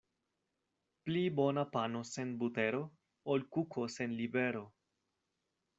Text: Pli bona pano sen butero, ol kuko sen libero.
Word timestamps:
Pli 1.09 1.21
bona 1.39 1.65
pano 1.75 2.01
sen 2.13 2.33
butero, 2.41 2.81
ol 3.35 3.47
kuko 3.53 3.87
sen 3.99 4.19
libero. 4.23 4.65